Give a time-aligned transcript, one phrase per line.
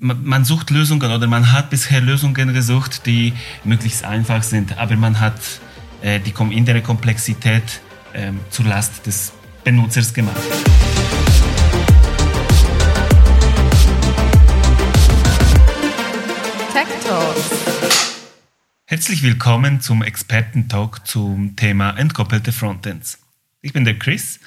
[0.00, 5.20] man sucht Lösungen oder man hat bisher Lösungen gesucht, die möglichst einfach sind, aber man
[5.20, 5.38] hat
[6.00, 7.80] äh, die innere Komplexität
[8.14, 9.32] äh, zur Last des
[9.62, 10.40] Benutzers gemacht.
[16.72, 17.50] Tech Talks.
[18.86, 23.18] Herzlich willkommen zum Experten-Talk zum Thema entkoppelte Frontends.
[23.60, 24.40] Ich bin der Chris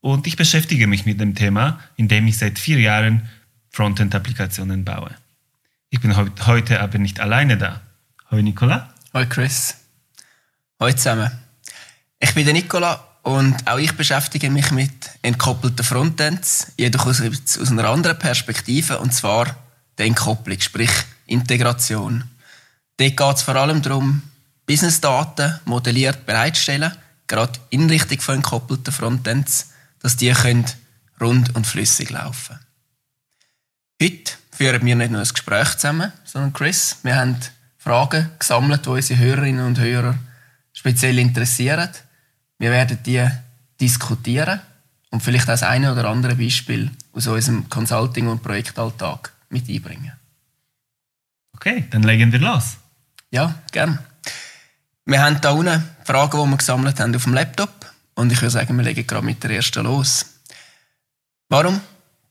[0.00, 3.30] und ich beschäftige mich mit dem Thema, indem ich seit vier Jahren
[3.74, 5.10] Frontend-Applikationen baue.
[5.90, 7.80] Ich bin heute aber nicht alleine da.
[8.30, 8.94] Hallo Nicola.
[9.12, 9.74] Hallo Chris.
[10.78, 11.32] Hallo zusammen.
[12.20, 17.70] Ich bin der Nicola und auch ich beschäftige mich mit entkoppelten Frontends, jedoch aus, aus
[17.72, 19.56] einer anderen Perspektive, und zwar
[19.98, 20.92] der Entkopplung, sprich
[21.26, 22.22] Integration.
[22.96, 24.22] Dort geht es vor allem darum,
[24.66, 26.92] Businessdaten modelliert bereitstellen,
[27.26, 30.64] gerade in Richtung von entkoppelten Frontends, dass die können
[31.20, 32.63] rund und flüssig laufen
[34.54, 37.36] führen wir nicht nur ein Gespräch zusammen, sondern Chris, wir haben
[37.76, 40.14] Fragen gesammelt, die unsere Hörerinnen und Hörer
[40.72, 41.90] speziell interessieren.
[42.58, 43.26] Wir werden die
[43.80, 44.60] diskutieren
[45.10, 50.12] und vielleicht auch das eine oder andere Beispiel aus unserem Consulting- und Projektalltag mit einbringen.
[51.54, 52.76] Okay, dann legen wir los.
[53.30, 53.98] Ja, gern.
[55.04, 58.50] Wir haben hier unten Fragen, die wir gesammelt haben auf dem Laptop und ich würde
[58.50, 60.26] sagen, wir legen gerade mit der ersten los.
[61.48, 61.80] Warum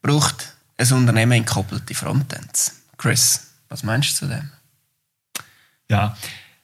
[0.02, 2.84] braucht ein Unternehmen entkoppelte Frontends.
[2.98, 4.50] Chris, was meinst du zu dem?
[5.90, 6.18] Ja,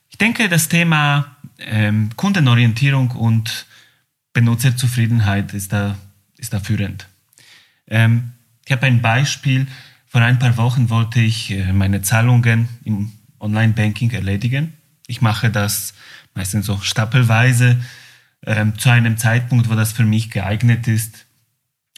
[0.09, 3.65] ich denke, das Thema ähm, Kundenorientierung und
[4.33, 5.97] Benutzerzufriedenheit ist da,
[6.37, 7.07] ist da führend.
[7.87, 8.31] Ähm,
[8.65, 9.67] ich habe ein Beispiel.
[10.07, 14.73] Vor ein paar Wochen wollte ich äh, meine Zahlungen im Online-Banking erledigen.
[15.07, 15.93] Ich mache das
[16.33, 17.81] meistens so stapelweise
[18.45, 21.25] ähm, zu einem Zeitpunkt, wo das für mich geeignet ist,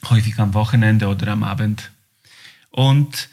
[0.08, 1.91] häufig am Wochenende oder am Abend.
[2.72, 3.28] Und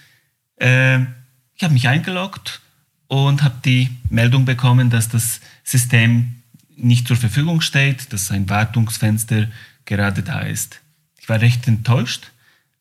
[0.58, 2.62] äh, ich habe mich eingeloggt
[3.08, 6.36] und habe die Meldung bekommen, dass das System
[6.78, 9.48] nicht zur Verfügung steht, dass ein Wartungsfenster
[9.86, 10.80] gerade da ist.
[11.20, 12.32] Ich war recht enttäuscht.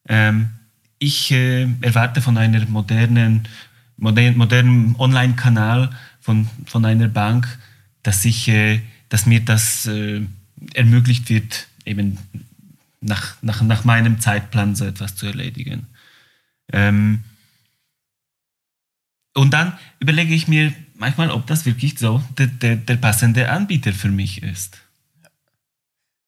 [0.09, 0.51] Ähm,
[0.99, 3.49] ich äh, erwarte von einer modernen,
[3.97, 7.59] modern, modernen Online-Kanal von, von einer Bank,
[8.03, 10.23] dass, ich, äh, dass mir das äh,
[10.75, 12.19] ermöglicht wird, eben
[13.01, 15.87] nach, nach, nach meinem Zeitplan so etwas zu erledigen.
[16.73, 17.25] Ähm,
[19.35, 23.93] und dann überlege ich mir manchmal, ob das wirklich so der, der, der passende Anbieter
[23.93, 24.79] für mich ist.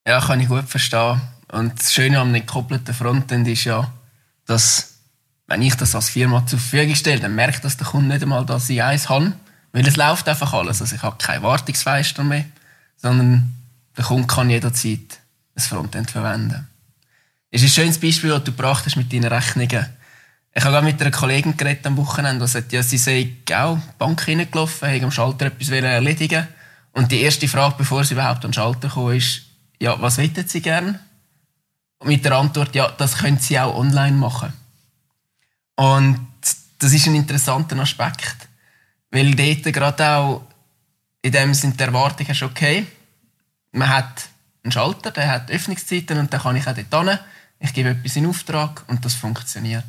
[0.07, 1.21] Ja, kann ich gut verstehen.
[1.49, 3.93] Und das Schöne am gekoppelten Frontend ist ja,
[4.47, 5.01] dass
[5.49, 8.47] wenn ich das als Firma zur Verfügung stelle, dann merkt das der Kunde nicht einmal,
[8.47, 9.33] dass ich eins habe.
[9.73, 10.81] Weil es läuft einfach alles.
[10.81, 12.45] Also ich habe keine Wartungsfenster mehr,
[12.97, 13.53] sondern
[13.97, 15.21] der Kunde kann jederzeit
[15.57, 16.69] ein Frontend verwenden.
[17.51, 19.87] Das ist ein schönes Beispiel, das du gebracht mit deinen Rechnungen.
[20.53, 23.99] Ich habe mit einer Kollegin geredet am Wochenende, die sagt, ja, sie sei auch die
[23.99, 26.49] Bank reingelaufen, haben am Schalter etwas erledigen
[26.93, 29.43] Und die erste Frage, bevor sie überhaupt den Schalter kam, ist,
[29.79, 30.99] ja, was wollen sie gerne?
[31.99, 34.53] Und mit der Antwort, ja, das können sie auch online machen.
[35.77, 36.27] Und
[36.79, 38.49] das ist ein interessanter Aspekt.
[39.11, 40.43] Weil dort gerade auch
[41.23, 42.87] in dem sind die Erwartung hast, okay,
[43.73, 44.29] man hat
[44.63, 47.19] einen Schalter, der hat Öffnungszeiten und dann kann ich auch dort hin.
[47.59, 49.85] Ich gebe etwas in Auftrag und das funktioniert.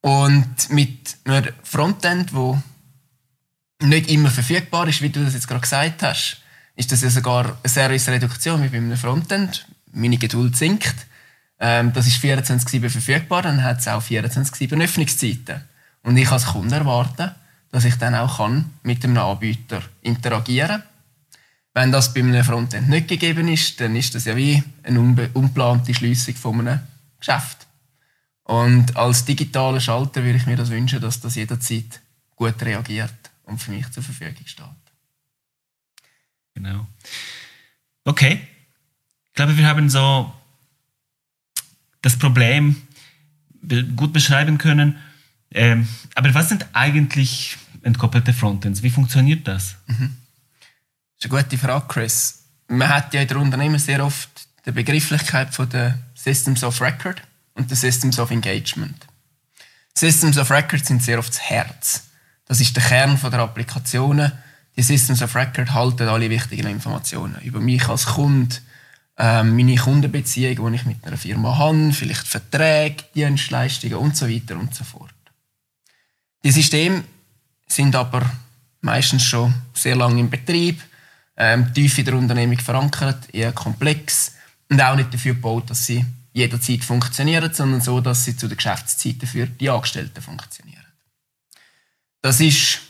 [0.00, 2.60] Und mit einem Frontend, wo
[3.80, 6.40] nicht immer verfügbar ist, wie du das jetzt gerade gesagt hast,
[6.76, 9.66] ist das ja sogar eine Service-Reduktion wie bei einem Frontend.
[9.92, 10.94] Meine Geduld sinkt.
[11.60, 15.62] Ähm, das ist 24-7 verfügbar, dann hat es auch 24-7 Öffnungszeiten.
[16.04, 17.34] Und ich als Kunde erwarte,
[17.72, 20.82] dass ich dann auch kann mit einem Anbieter interagieren kann.
[21.74, 25.94] Wenn das bei einem Frontend nicht gegeben ist, dann ist das ja wie eine ungeplante
[25.94, 26.80] Schließung von einem
[27.20, 27.67] Geschäft.
[28.48, 32.00] Und als digitaler Schalter würde ich mir das wünschen, dass das jederzeit
[32.34, 33.12] gut reagiert
[33.44, 34.64] und für mich zur Verfügung steht.
[36.54, 36.86] Genau.
[38.04, 38.40] Okay.
[39.26, 40.32] Ich glaube, wir haben so
[42.00, 42.80] das Problem
[43.94, 44.96] gut beschreiben können.
[45.50, 48.82] Ähm, aber was sind eigentlich entkoppelte Frontends?
[48.82, 49.76] Wie funktioniert das?
[49.88, 50.16] Mhm.
[51.18, 52.44] Das ist eine gute Frage, Chris.
[52.66, 54.30] Man hat ja in der Unternehmen sehr oft
[54.64, 57.20] die Begrifflichkeit von der Systems of Record
[57.58, 59.06] und die Systems of Engagement.
[59.94, 62.04] Systems of Record sind sehr oft das Herz.
[62.46, 64.32] Das ist der Kern der Applikationen.
[64.76, 68.56] Die Systems of Record halten alle wichtigen Informationen über mich als Kunde,
[69.18, 74.56] ähm, meine Kundenbeziehung, die ich mit einer Firma habe, vielleicht Verträge, Dienstleistungen und so weiter
[74.56, 75.12] und so fort.
[76.44, 77.02] Die Systeme
[77.66, 78.24] sind aber
[78.80, 80.80] meistens schon sehr lange im Betrieb,
[81.36, 84.34] ähm, tief in der Unternehmung verankert, eher komplex
[84.70, 86.04] und auch nicht dafür gebaut, dass sie
[86.38, 90.84] jederzeit funktionieren, sondern so, dass sie zu den Geschäftszeiten für die Angestellten funktionieren.
[92.22, 92.80] Das ist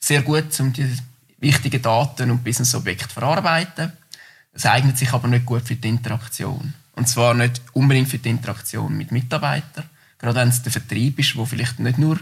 [0.00, 0.96] sehr gut, um die
[1.38, 3.92] wichtigen Daten und Business-Objekte zu verarbeiten.
[4.52, 6.74] Es eignet sich aber nicht gut für die Interaktion.
[6.92, 9.88] Und zwar nicht unbedingt für die Interaktion mit Mitarbeitern,
[10.18, 12.18] gerade wenn es der Vertrieb ist, der vielleicht nicht nur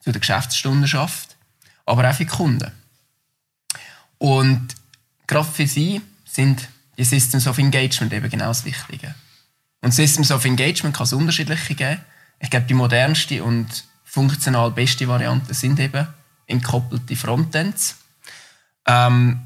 [0.00, 1.36] zu den Geschäftsstunden schafft,
[1.84, 2.72] aber auch für die Kunden.
[4.18, 4.68] Und
[5.26, 9.14] gerade für sie sind die Systems of Engagement eben genau das Wichtige.
[9.84, 12.00] Und Systems of Engagement kann es unterschiedliche geben.
[12.40, 13.66] Ich glaube, die modernste und
[14.02, 16.06] funktional beste Variante sind eben
[16.46, 17.96] entkoppelte Frontends.
[18.86, 19.42] Ähm,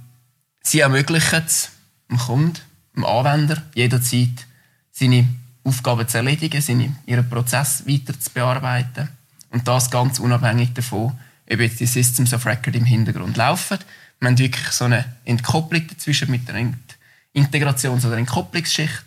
[0.63, 1.71] sie ermöglichen es
[2.09, 2.61] dem Kunden,
[2.95, 4.47] dem Anwender, jederzeit
[4.93, 5.27] seine
[5.65, 9.09] Aufgaben zu erledigen, seine, ihren Prozess weiter zu bearbeiten.
[9.51, 11.19] Und das ganz unabhängig davon,
[11.51, 13.79] ob jetzt die Systems of Record im Hintergrund laufen.
[14.21, 16.75] Wir haben wirklich so eine Entkopplung dazwischen mit einer
[17.33, 19.05] Integrations- oder Entkopplungsschicht,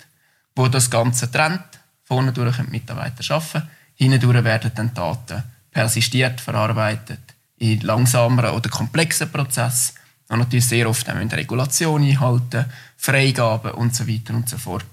[0.56, 1.80] wo das Ganze trennt.
[2.04, 7.22] Vorne durch können die Mitarbeiter arbeiten, hinten durch werden dann Daten persistiert, verarbeitet,
[7.58, 9.96] in langsameren oder komplexen Prozessen.
[10.28, 12.66] Und natürlich sehr oft auch Regulationen einhalten,
[12.98, 14.86] Freigaben und so weiter und so fort,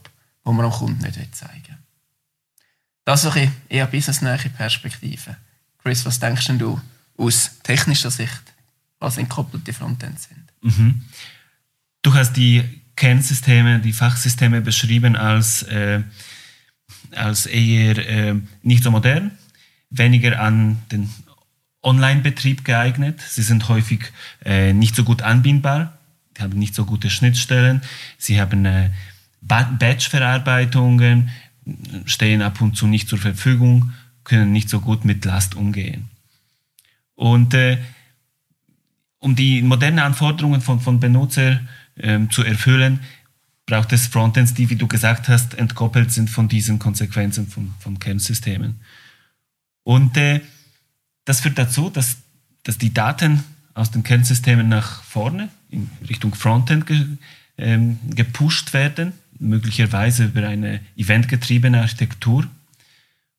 [0.45, 1.77] wo man am Kunden nicht zeigen will.
[3.05, 5.37] Das ist ein eher businessnähe Perspektive.
[5.83, 6.81] Chris, was denkst du
[7.17, 8.43] aus technischer Sicht,
[8.99, 10.53] was entkoppelte Frontends sind?
[10.61, 11.05] Mhm.
[12.03, 16.03] Du hast die Kernsysteme, die Fachsysteme beschrieben als, äh,
[17.13, 19.31] als eher äh, nicht so modern,
[19.89, 21.09] weniger an den
[21.81, 23.21] Online-Betrieb geeignet.
[23.21, 24.13] Sie sind häufig
[24.45, 25.97] äh, nicht so gut anbindbar,
[26.37, 27.83] die haben nicht so gute Schnittstellen,
[28.19, 28.91] sie haben äh,
[29.43, 31.31] Batch-Verarbeitungen,
[32.05, 33.93] stehen ab und zu nicht zur Verfügung,
[34.25, 36.11] können nicht so gut mit Last umgehen.
[37.15, 37.79] Und äh,
[39.21, 41.61] um die modernen Anforderungen von, von Benutzer
[42.01, 43.01] ähm, zu erfüllen,
[43.67, 47.99] braucht es Frontends, die, wie du gesagt hast, entkoppelt sind von diesen Konsequenzen von, von
[47.99, 48.81] Kernsystemen.
[49.85, 50.41] Und äh,
[51.25, 52.17] das führt dazu, dass,
[52.63, 57.05] dass die Daten aus den Kernsystemen nach vorne in Richtung Frontend ge,
[57.59, 62.47] ähm, gepusht werden, möglicherweise über eine eventgetriebene Architektur.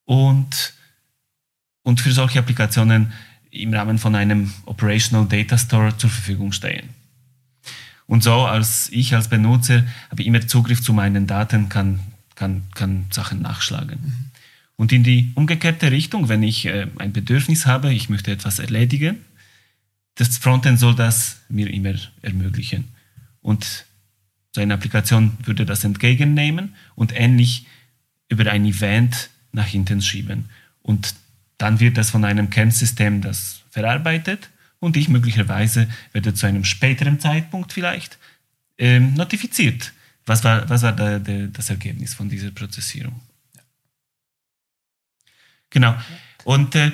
[0.05, 0.73] Und,
[1.83, 3.11] und für solche Applikationen
[3.51, 6.89] im Rahmen von einem Operational Data Store zur Verfügung stehen.
[8.09, 11.99] Und so als ich als Benutzer habe immer Zugriff zu meinen Daten, kann,
[12.33, 14.31] kann, kann Sachen nachschlagen.
[14.77, 19.17] Und in die umgekehrte Richtung, wenn ich äh, ein Bedürfnis habe, ich möchte etwas erledigen,
[20.15, 22.87] das Frontend soll das mir immer ermöglichen.
[23.41, 23.85] Und
[24.55, 27.67] so eine Applikation würde das entgegennehmen und ähnlich
[28.27, 30.49] über ein Event nach hinten schieben.
[30.81, 31.13] Und
[31.59, 34.49] dann wird das von einem Kernsystem das verarbeitet
[34.79, 38.17] und ich möglicherweise werde zu einem späteren Zeitpunkt vielleicht
[38.77, 39.93] ähm, notifiziert.
[40.25, 43.19] Was war, was war da, da, das Ergebnis von dieser Prozessierung?
[45.69, 45.95] Genau.
[46.43, 46.91] Und äh,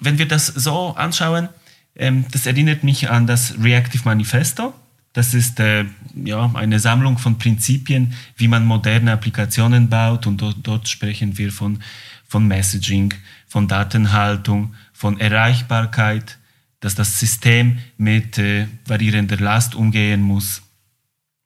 [0.00, 1.48] wenn wir das so anschauen,
[1.96, 4.74] ähm, das erinnert mich an das Reactive Manifesto.
[5.12, 5.84] Das ist äh,
[6.14, 10.26] ja, eine Sammlung von Prinzipien, wie man moderne Applikationen baut.
[10.26, 11.82] Und dort, dort sprechen wir von,
[12.26, 13.12] von Messaging,
[13.46, 16.38] von Datenhaltung, von Erreichbarkeit,
[16.82, 20.62] dass das System mit äh, variierender Last umgehen muss.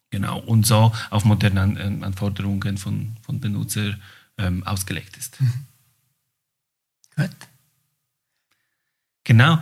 [0.09, 3.95] Genau, und so auf moderne An Anforderungen von, von Benutzer
[4.37, 5.39] ähm, ausgelegt ist.
[5.39, 5.53] Mhm.
[7.15, 7.29] Gut.
[9.23, 9.61] Genau.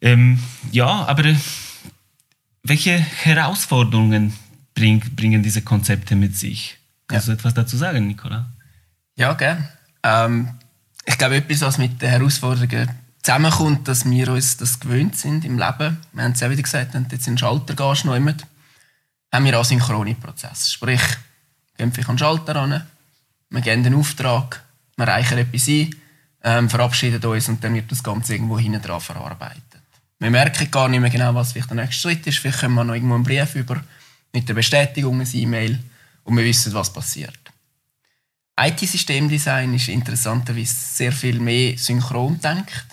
[0.00, 0.38] Ähm,
[0.70, 1.36] ja, aber äh,
[2.62, 4.32] welche Herausforderungen
[4.74, 6.78] bring, bringen diese Konzepte mit sich?
[7.06, 7.34] Kannst ja.
[7.34, 8.50] du etwas dazu sagen, Nicola?
[9.16, 9.68] Ja, gerne.
[10.02, 10.54] Ähm,
[11.04, 15.58] ich glaube, etwas, was mit den Herausforderungen zusammenkommt, dass wir uns das gewöhnt sind im
[15.58, 15.98] Leben.
[16.12, 18.34] Wir haben es ja wieder gesagt, wenn du jetzt in den Schalter gehst, noch immer,
[19.32, 20.70] haben wir asynchrone Prozesse.
[20.70, 21.00] Sprich,
[21.76, 22.86] wir gehen an den Schalter ran,
[23.50, 24.62] wir geben den Auftrag,
[24.96, 25.94] wir reichen etwas ein,
[26.44, 29.62] ähm, verabschieden uns und dann wird das Ganze irgendwo hinten dran verarbeitet.
[30.18, 32.38] Wir merken gar nicht mehr genau, was vielleicht der nächste Schritt ist.
[32.38, 33.82] Vielleicht können wir noch irgendwo einen Brief über
[34.32, 35.78] mit der Bestätigung, ein E-Mail
[36.24, 37.38] und wir wissen, was passiert.
[38.58, 42.86] IT-Systemdesign ist interessanterweise sehr viel mehr synchron denkt.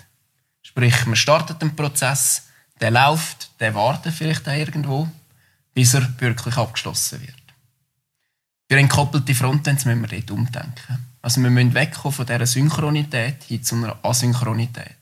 [0.70, 2.44] Sprich, man startet einen Prozess,
[2.80, 5.08] der läuft, der wartet vielleicht auch irgendwo,
[5.74, 7.34] bis er wirklich abgeschlossen wird.
[8.70, 11.06] Für entkoppelte Frontends müssen wir dort umdenken.
[11.22, 14.96] Also wir müssen wegkommen von dieser Synchronität hin zu einer Asynchronität.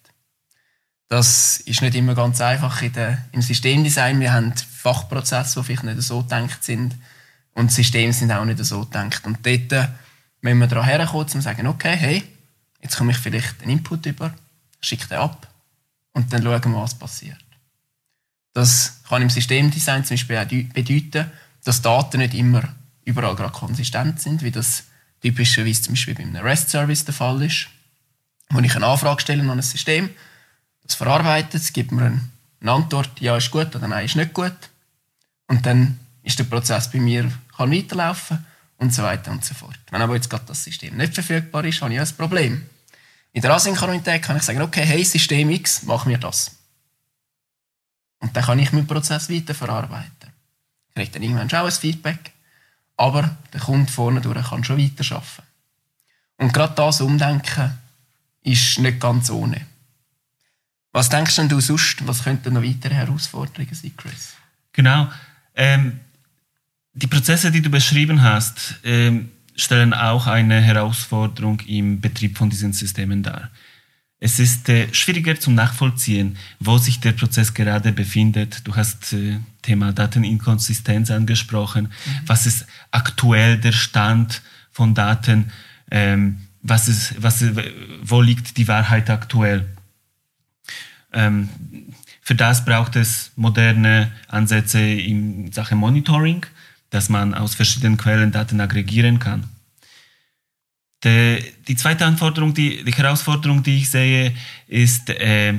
[1.09, 4.21] Das ist nicht immer ganz einfach in der, im Systemdesign.
[4.21, 6.97] Wir haben Fachprozesse, die vielleicht nicht so gedacht sind
[7.53, 9.27] und Systeme sind auch nicht so gedacht.
[9.27, 9.91] Und dort
[10.41, 12.25] müssen wir daran herkommen, um zu sagen, okay, hey,
[12.81, 14.33] jetzt komme ich vielleicht einen Input über,
[14.81, 15.47] schicke den ab
[16.19, 17.39] und dann schauen wir, was passiert.
[18.53, 21.31] Das kann im Systemdesign zum Beispiel auch bedeuten,
[21.63, 24.83] dass Daten nicht immer überall gerade konsistent sind, wie das
[25.23, 27.69] typischerweise zum Beispiel bei einem REST-Service der Fall ist,
[28.51, 30.11] wo ich eine Anfrage stelle an ein System,
[30.83, 32.21] das verarbeitet, es gibt mir
[32.61, 34.57] eine Antwort, ja ist gut oder nein ist nicht gut.
[35.47, 38.45] Und dann ist der Prozess bei mir kann weiterlaufen
[38.79, 39.79] und so weiter und so fort.
[39.93, 42.67] Wenn aber jetzt gerade das System nicht verfügbar ist, habe ich ein Problem.
[43.33, 46.57] In der Asynchronität kann ich sagen, okay, hey System X, mach mir das.
[48.21, 50.33] Und dann kann ich meinen Prozess weiter verarbeiten.
[50.89, 52.33] Ich kriege dann irgendwann schon ein Feedback,
[52.97, 55.43] aber der Kunde vorne durch kann schon weiter arbeiten.
[56.39, 57.79] Und gerade das Umdenken
[58.43, 59.67] ist nicht ganz ohne.
[60.93, 64.35] Was denkst denn du sonst, was könnten noch weitere Herausforderungen sein, Chris?
[64.73, 65.09] Genau.
[65.55, 66.01] Ähm,
[66.93, 72.73] die Prozesse, die du beschrieben hast, ähm, stellen auch eine Herausforderung im Betrieb von diesen
[72.73, 73.51] Systemen dar.
[74.21, 78.67] Es ist äh, schwieriger zum Nachvollziehen, wo sich der Prozess gerade befindet.
[78.67, 81.85] Du hast äh, Thema Dateninkonsistenz angesprochen.
[81.85, 82.21] Mhm.
[82.27, 85.53] Was ist aktuell der Stand von Daten?
[85.91, 87.45] Ähm, was ist, was,
[88.03, 89.67] wo liegt die Wahrheit aktuell?
[91.13, 91.49] Ähm,
[92.21, 96.45] für das braucht es moderne Ansätze in Sachen Monitoring,
[96.91, 99.45] dass man aus verschiedenen Quellen Daten aggregieren kann.
[101.05, 104.35] Die, die zweite Anforderung, die, die, Herausforderung, die ich sehe,
[104.67, 105.55] ist, äh,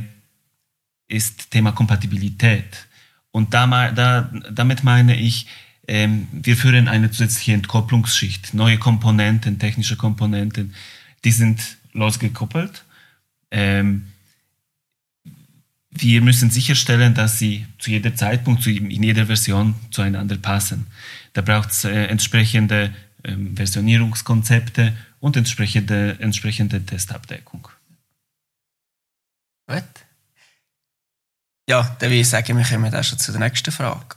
[1.08, 2.88] ist Thema Kompatibilität.
[3.32, 5.48] Und da, da, damit meine ich,
[5.88, 10.74] ähm, wir führen eine zusätzliche Entkopplungsschicht, neue Komponenten, technische Komponenten,
[11.24, 11.62] die sind
[11.94, 12.84] losgekoppelt.
[13.52, 14.08] Ähm,
[15.92, 20.88] wir müssen sicherstellen, dass sie zu jeder Zeitpunkt, in jeder Version zueinander passen.
[21.34, 22.94] Da braucht es äh, entsprechende
[23.24, 27.68] ähm, Versionierungskonzepte und entsprechende, entsprechende Testabdeckung.
[29.68, 29.84] Gut.
[31.68, 34.16] Ja, dann würde ich sagen, wir kommen auch schon zu der nächsten Frage.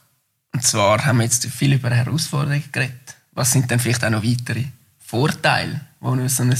[0.55, 3.17] Und zwar haben wir jetzt viel über Herausforderungen geredet.
[3.33, 4.64] Was sind denn vielleicht auch noch weitere
[4.99, 6.55] Vorteile, die so ein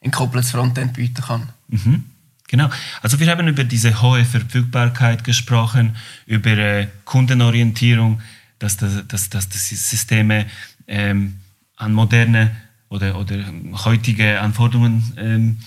[0.00, 1.48] entkoppeltes Frontend bieten kann?
[1.68, 2.11] Mhm.
[2.52, 2.68] Genau.
[3.00, 8.20] Also wir haben über diese hohe Verfügbarkeit gesprochen, über äh, Kundenorientierung,
[8.58, 10.44] dass, das, dass, dass die Systeme
[10.86, 11.38] ähm,
[11.76, 12.54] an moderne
[12.90, 13.42] oder, oder
[13.86, 15.58] heutige Anforderungen ähm,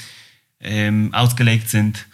[0.60, 2.06] ähm, ausgelegt sind.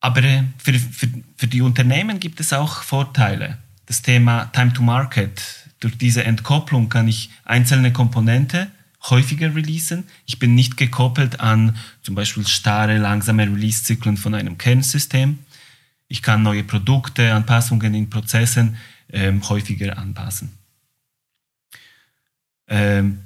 [0.00, 3.58] Aber äh, für, für, für die Unternehmen gibt es auch Vorteile.
[3.86, 5.40] Das Thema Time to Market.
[5.78, 8.72] Durch diese Entkopplung kann ich einzelne Komponente
[9.10, 10.04] häufiger releasen.
[10.26, 15.38] Ich bin nicht gekoppelt an zum Beispiel starre, langsame Release-Zyklen von einem Kernsystem.
[16.08, 18.76] Ich kann neue Produkte, Anpassungen in Prozessen
[19.10, 20.56] ähm, häufiger anpassen.
[22.66, 23.24] Ähm,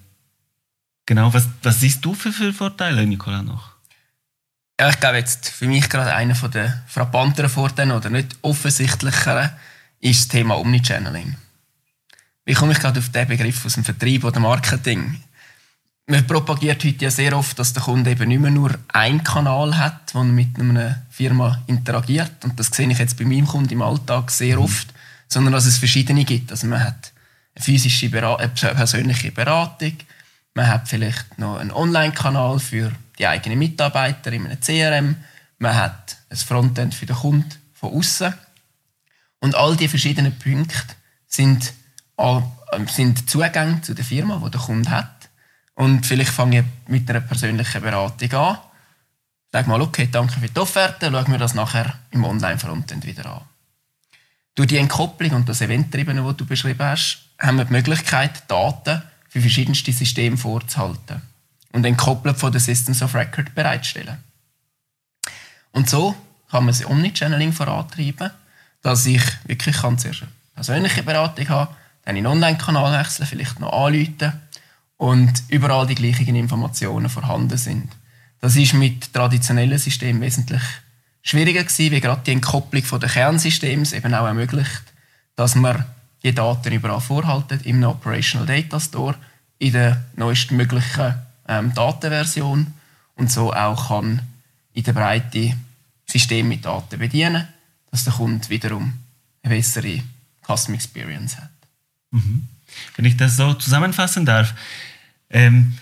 [1.06, 3.72] genau, was, was siehst du für, für Vorteile, Nicola, noch?
[4.80, 9.50] Ja, ich glaube jetzt für mich gerade einer der frappanteren Vorteile oder nicht offensichtlicheren
[10.00, 11.36] ist das Thema Omnichanneling.
[12.44, 15.20] Wie komme ich gerade auf den Begriff aus dem Vertrieb oder Marketing?
[16.08, 19.76] Man propagiert heute ja sehr oft, dass der Kunde eben nicht mehr nur einen Kanal
[19.76, 22.44] hat, wo er mit einer Firma interagiert.
[22.44, 24.64] Und das sehe ich jetzt bei meinem Kunden im Alltag sehr mhm.
[24.64, 24.88] oft,
[25.28, 26.50] sondern dass es verschiedene gibt.
[26.50, 27.12] Also man hat
[27.54, 29.92] eine physische, Berat eine persönliche Beratung,
[30.54, 35.16] man hat vielleicht noch einen Online-Kanal für die eigenen Mitarbeiter in einem CRM,
[35.58, 38.32] man hat ein Frontend für den Kunden von außen.
[39.40, 40.94] Und all diese verschiedenen Punkte
[41.26, 41.74] sind,
[42.16, 42.40] äh,
[42.86, 45.17] sind Zugänge zu der Firma, die der Kunde hat.
[45.78, 48.58] Und vielleicht fange ich mit einer persönlichen Beratung an.
[49.52, 53.42] Sag mal, okay, danke für die Offerte, schauen wir das nachher im Online-Frontend wieder an.
[54.56, 59.02] Durch die Entkopplung und das Eventtriebene, das du beschrieben hast, haben wir die Möglichkeit, Daten
[59.28, 61.22] für verschiedenste Systeme vorzuhalten
[61.70, 64.18] und entkoppelt von den Systems of Record bereitstellen.
[65.70, 66.16] Und so
[66.50, 68.32] kann man das Omnichanneling vorantreiben,
[68.82, 73.60] dass ich wirklich kann zuerst eine persönliche Beratung habe, dann in den Online-Kanal wechseln, vielleicht
[73.60, 74.32] noch anrufen
[74.98, 77.88] und überall die gleichen Informationen vorhanden sind.
[78.40, 80.62] Das ist mit traditionellen Systemen wesentlich
[81.22, 84.82] schwieriger gewesen, wie gerade die Entkopplung den Kernsystems eben auch ermöglicht,
[85.36, 85.84] dass man
[86.22, 89.14] die Daten überall vorhalten im Operational Data Store
[89.58, 91.14] in der neuestmöglichen
[91.46, 92.66] ähm, Datenversion
[93.14, 94.22] und so auch kann
[94.72, 95.54] in der Breite
[96.06, 97.46] System mit Daten bedienen,
[97.90, 98.94] dass der Kunde wiederum
[99.42, 100.02] eine bessere
[100.46, 101.50] Custom Experience hat.
[102.10, 102.48] Mhm.
[102.96, 104.54] Wenn ich das so zusammenfassen darf,
[105.30, 105.74] ähm,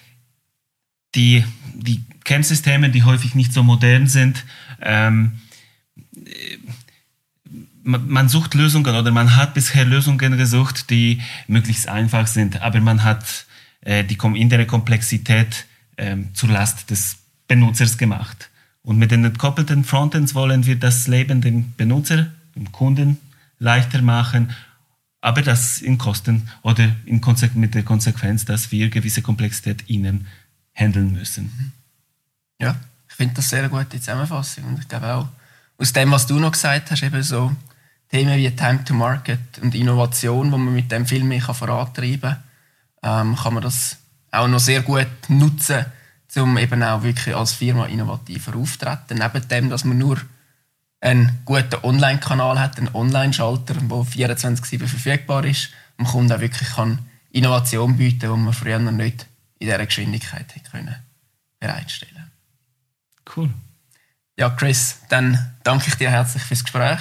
[1.15, 4.45] die, die Kernsysteme, die häufig nicht so modern sind,
[4.81, 5.41] ähm,
[7.83, 13.05] man sucht Lösungen oder man hat bisher Lösungen gesucht, die möglichst einfach sind, aber man
[13.05, 13.47] hat
[13.83, 15.67] äh, die innere Komplexität
[15.97, 18.51] äh, zur Last des Benutzers gemacht.
[18.83, 22.27] Und mit den entkoppelten Frontends wollen wir das Leben dem Benutzer,
[22.57, 23.19] dem Kunden
[23.59, 24.51] leichter machen
[25.27, 27.21] aber das in Kosten oder in
[27.55, 30.29] mit der Konsequenz, dass wir gewisse Komplexität ihnen
[30.73, 31.73] handeln müssen.
[32.61, 32.77] Ja,
[33.09, 34.63] ich finde das sehr gute Zusammenfassung.
[34.67, 35.29] Und ich glaube auch,
[35.79, 37.51] aus dem, was du noch gesagt hast, eben so
[38.09, 42.37] Themen wie Time to Market und Innovation, wo man mit dem viel mehr vorantreiben
[43.03, 43.97] kann, ähm, kann man das
[44.31, 45.87] auch noch sehr gut nutzen,
[46.37, 49.19] um eben auch wirklich als Firma innovativer aufzutreten.
[49.19, 50.21] Neben dem, dass man nur
[51.01, 56.69] einen guten Online-Kanal hat, einen Online-Schalter, der 24-7 verfügbar ist und dem Kunden auch wirklich
[56.71, 56.99] kann
[57.31, 59.27] Innovation bieten kann, die man früher noch nicht
[59.59, 60.97] in dieser Geschwindigkeit hätte können
[61.59, 62.31] bereitstellen
[63.35, 63.51] Cool.
[64.39, 67.01] Ja, Chris, dann danke ich dir herzlich fürs Gespräch.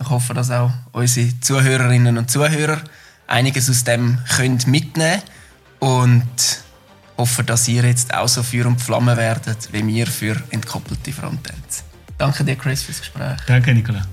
[0.00, 2.82] Ich hoffe, dass auch unsere Zuhörerinnen und Zuhörer
[3.26, 5.22] einiges aus dem können mitnehmen
[5.80, 6.62] und
[7.16, 11.82] hoffe, dass ihr jetzt auch so Feuer und Flamme werdet wie wir für entkoppelte Frontends.
[12.18, 13.36] Danke dir, Chris, fürs Gespräch.
[13.46, 14.06] Danke, Nicola.